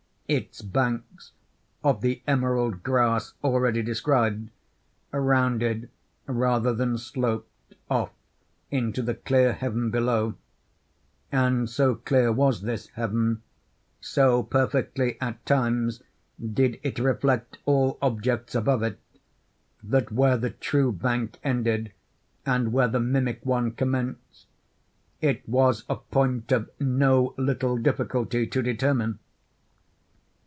Its 0.33 0.61
banks, 0.61 1.33
of 1.83 1.99
the 1.99 2.21
emerald 2.25 2.83
grass 2.83 3.33
already 3.43 3.81
described, 3.81 4.49
rounded, 5.11 5.89
rather 6.25 6.73
than 6.73 6.97
sloped, 6.97 7.75
off 7.89 8.11
into 8.69 9.01
the 9.01 9.13
clear 9.13 9.51
heaven 9.51 9.91
below; 9.91 10.35
and 11.33 11.69
so 11.69 11.95
clear 11.95 12.31
was 12.31 12.61
this 12.61 12.87
heaven, 12.93 13.41
so 13.99 14.41
perfectly, 14.41 15.19
at 15.19 15.45
times, 15.45 16.01
did 16.41 16.79
it 16.81 16.97
reflect 16.97 17.57
all 17.65 17.97
objects 18.01 18.55
above 18.55 18.83
it, 18.83 18.97
that 19.83 20.13
where 20.13 20.37
the 20.37 20.51
true 20.51 20.93
bank 20.93 21.39
ended 21.43 21.91
and 22.45 22.71
where 22.71 22.87
the 22.87 23.01
mimic 23.01 23.45
one 23.45 23.69
commenced, 23.71 24.47
it 25.19 25.41
was 25.45 25.83
a 25.89 25.97
point 25.97 26.53
of 26.53 26.69
no 26.79 27.33
little 27.35 27.75
difficulty 27.75 28.47
to 28.47 28.61
determine. 28.61 29.19